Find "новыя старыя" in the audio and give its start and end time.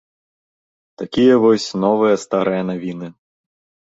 1.83-2.63